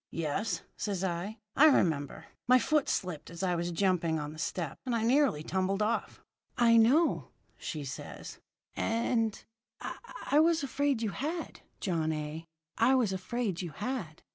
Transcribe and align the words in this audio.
"'Yes,' 0.09 0.61
says 0.75 1.03
I, 1.03 1.37
'I 1.55 1.67
remember. 1.67 2.25
My 2.47 2.57
foot 2.57 2.89
slipped 2.89 3.29
as 3.29 3.43
I 3.43 3.53
was 3.53 3.69
jumping 3.71 4.17
on 4.19 4.33
the 4.33 4.39
step, 4.39 4.79
and 4.83 4.95
I 4.95 5.03
nearly 5.03 5.43
tumbled 5.43 5.83
off.' 5.83 6.23
"'I 6.57 6.77
know,' 6.77 7.27
says 7.59 7.93
she. 7.93 8.03
'And 8.03 8.41
and 8.81 9.43
I 9.79 9.93
_I 10.37 10.43
was 10.43 10.63
afraid 10.63 11.03
you 11.03 11.11
had, 11.11 11.59
John 11.79 12.11
A. 12.13 12.45
I 12.79 12.95
was 12.95 13.13
afraid 13.13 13.61
you 13.61 13.73
had. 13.73 14.23